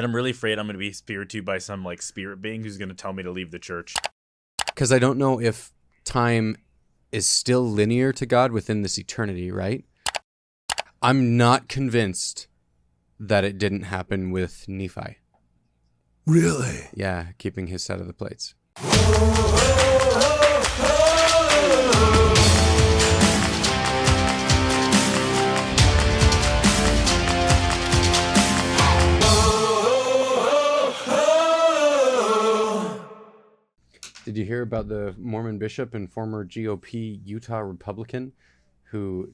[0.00, 2.62] But I'm really afraid I'm going to be speared to by some like spirit being
[2.62, 3.94] who's going to tell me to leave the church.
[4.64, 5.72] Because I don't know if
[6.04, 6.56] time
[7.12, 9.84] is still linear to God within this eternity, right?
[11.02, 12.48] I'm not convinced
[13.18, 15.18] that it didn't happen with Nephi.
[16.26, 16.88] Really?
[16.94, 18.54] Yeah, keeping his side of the plates.
[34.30, 38.30] Did you hear about the Mormon bishop and former GOP Utah Republican
[38.84, 39.32] who,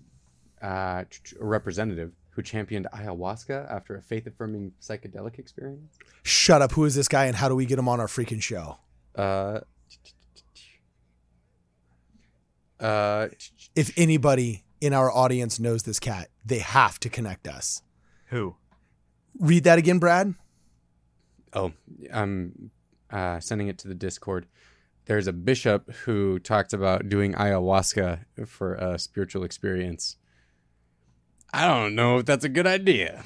[0.63, 5.99] uh, ch- representative who championed ayahuasca after a faith affirming psychedelic experience?
[6.23, 6.73] Shut up.
[6.73, 8.79] Who is this guy and how do we get him on our freaking show?
[9.15, 9.61] Uh,
[12.81, 13.29] uh,
[13.75, 17.83] If anybody in our audience knows this cat, they have to connect us.
[18.29, 18.57] Who?
[19.39, 20.35] Read that again, Brad.
[21.53, 21.73] oh,
[22.11, 22.71] I'm
[23.11, 24.47] uh, sending it to the Discord.
[25.07, 30.17] There's a bishop who talked about doing ayahuasca for a spiritual experience.
[31.53, 33.23] I don't know if that's a good idea.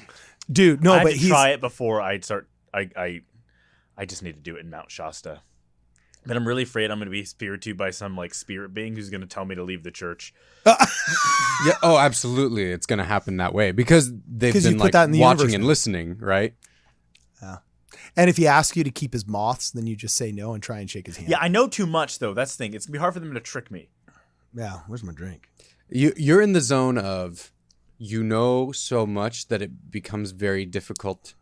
[0.49, 2.47] Dude, no, I have but to he's try it before I start.
[2.73, 3.21] I, I
[3.97, 5.41] I just need to do it in Mount Shasta.
[6.25, 8.95] But I'm really afraid I'm going to be speared to by some like spirit being
[8.95, 10.33] who's going to tell me to leave the church.
[11.63, 11.73] Yeah.
[11.83, 12.71] Oh, absolutely.
[12.71, 15.53] It's going to happen that way because they've been like that in the watching universe
[15.53, 16.55] and listening, right?
[18.17, 20.61] And if he asks you to keep his moths, then you just say no and
[20.61, 21.29] try and shake his hand.
[21.29, 22.33] Yeah, I know too much though.
[22.33, 22.73] That's the thing.
[22.73, 23.89] It's gonna be hard for them to trick me.
[24.53, 24.79] Yeah.
[24.87, 25.49] Where's my drink?
[25.89, 27.51] You you're in the zone of
[27.97, 31.35] you know so much that it becomes very difficult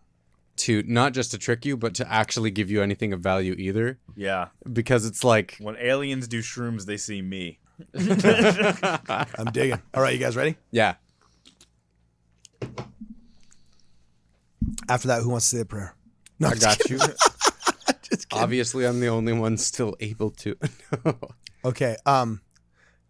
[0.57, 3.97] to not just to trick you, but to actually give you anything of value either.
[4.15, 4.49] Yeah.
[4.71, 7.59] Because it's like When aliens do shrooms, they see me.
[7.95, 9.81] I'm digging.
[9.93, 10.57] All right, you guys ready?
[10.71, 10.95] yeah.
[14.89, 15.95] After that, who wants to say a prayer?
[16.39, 16.99] No, I got you.
[18.31, 20.55] Obviously I'm the only one still able to.
[21.65, 21.97] Okay.
[22.05, 22.39] Um,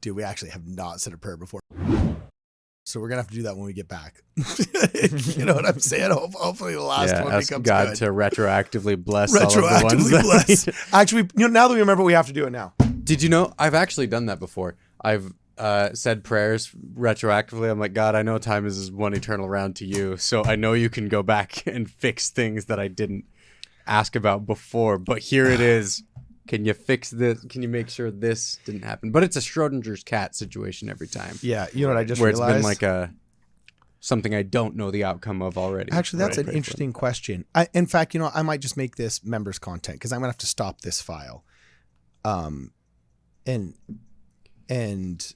[0.02, 1.59] dude, we actually have not said a prayer before.
[2.85, 4.23] So we're gonna have to do that when we get back.
[4.35, 6.09] you know what I'm saying?
[6.12, 7.95] Hopefully the last yeah, one ask becomes God good.
[7.97, 10.94] to retroactively bless all of the ones Retroactively bless.
[10.94, 12.73] Actually, you know, now that we remember, we have to do it now.
[13.03, 14.75] Did you know I've actually done that before?
[15.00, 17.70] I've uh, said prayers retroactively.
[17.70, 20.74] I'm like, God, I know time is one eternal round to you, so I know
[20.74, 23.25] you can go back and fix things that I didn't
[23.86, 24.97] ask about before.
[24.97, 26.03] But here it is.
[26.47, 27.44] Can you fix this?
[27.46, 29.12] Can you make sure this didn't happen?
[29.12, 32.31] But it's a Schrodinger's cat situation every time, Yeah, you know what I just where
[32.31, 33.14] it's been like a
[34.00, 35.91] something I don't know the outcome of already.
[35.91, 36.47] Actually, that's Right.
[36.47, 37.46] an interesting question.
[37.53, 40.30] I, in fact, you know, I might just make this members content because I'm gonna
[40.30, 41.44] have to stop this file.
[42.26, 42.72] Um,
[43.46, 43.76] and
[44.70, 45.34] and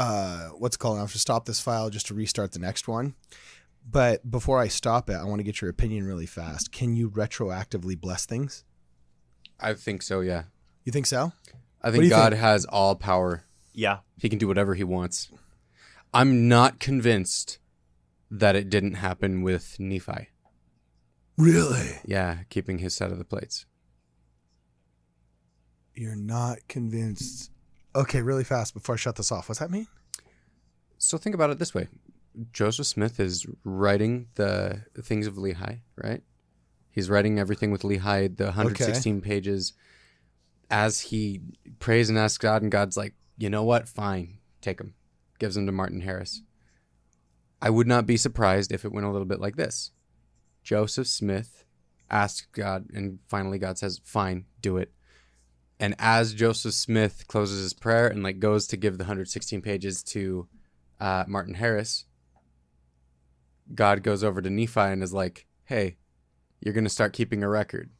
[0.00, 0.96] uh, what's it called?
[0.96, 3.14] I have to stop this file just to restart the next one.
[3.88, 6.72] But before I stop it, I want to get your opinion really fast.
[6.72, 8.64] Can you retroactively bless things?
[9.60, 10.20] I think so.
[10.20, 10.44] Yeah,
[10.84, 11.32] You think so?
[11.82, 12.40] I think God think?
[12.40, 13.44] has all power.
[13.74, 13.98] Yeah.
[14.18, 15.30] He can do whatever he wants.
[16.14, 17.58] I'm not convinced
[18.30, 20.28] that it didn't happen with Nephi.
[21.36, 21.98] Really?
[22.04, 23.66] Yeah, keeping his side of the plates.
[25.94, 27.49] You're not convinced?
[27.94, 29.48] Okay, really fast before I shut this off.
[29.48, 29.88] What's that mean?
[30.98, 31.88] So think about it this way
[32.52, 36.22] Joseph Smith is writing the things of Lehi, right?
[36.90, 39.72] He's writing everything with Lehi, the 116 pages.
[40.70, 41.40] As he
[41.80, 43.88] prays and asks God, and God's like, you know what?
[43.88, 44.94] Fine, take him.
[45.40, 46.42] Gives him to Martin Harris.
[47.60, 49.90] I would not be surprised if it went a little bit like this
[50.62, 51.64] Joseph Smith
[52.08, 54.92] asks God, and finally God says, fine, do it.
[55.80, 60.02] And as Joseph Smith closes his prayer and like goes to give the 116 pages
[60.04, 60.46] to
[61.00, 62.04] uh, Martin Harris,
[63.74, 65.96] God goes over to Nephi and is like, "Hey,
[66.60, 67.90] you're gonna start keeping a record."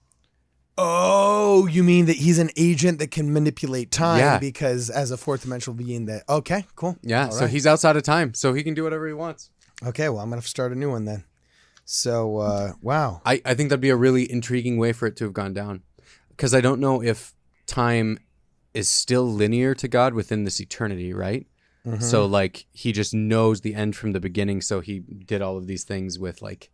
[0.77, 4.39] Oh, you mean that he's an agent that can manipulate time Yeah.
[4.39, 6.97] because as a fourth dimensional being that okay, cool.
[7.03, 7.51] Yeah, All so right.
[7.51, 9.51] he's outside of time, so he can do whatever he wants.
[9.85, 11.25] Okay, well I'm gonna start a new one then.
[11.85, 13.21] So uh wow.
[13.25, 15.83] I, I think that'd be a really intriguing way for it to have gone down,
[16.31, 17.35] because I don't know if
[17.71, 18.19] time
[18.75, 21.47] is still linear to God within this eternity, right?
[21.87, 22.03] Mm-hmm.
[22.03, 25.67] So like he just knows the end from the beginning, so he did all of
[25.67, 26.71] these things with like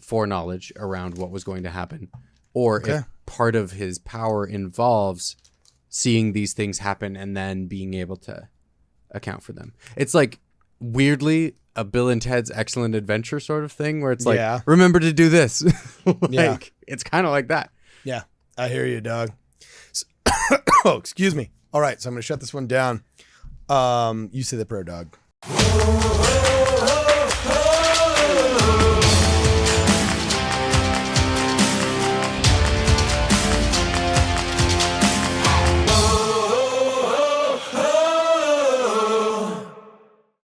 [0.00, 2.08] foreknowledge around what was going to happen,
[2.54, 2.92] or Okay.
[2.96, 5.36] if part of his power involves
[5.88, 8.48] seeing these things happen and then being able to
[9.10, 9.74] account for them.
[9.96, 10.38] It's like
[10.80, 14.60] weirdly a Bill and Ted's Excellent Adventure sort of thing, where it's like, Yeah.
[14.66, 15.62] remember to do this.
[16.06, 16.58] like, Yeah.
[16.86, 17.70] it's kind of like that.
[18.04, 18.22] Yeah,
[18.58, 19.30] I hear you, dog.
[20.84, 21.50] Oh, excuse me.
[21.72, 23.04] All right, so I'm gonna shut this one down.
[23.68, 25.16] Um, you say the prayer, dog.